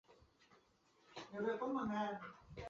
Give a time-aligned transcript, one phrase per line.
[1.13, 2.19] 出身于富山县。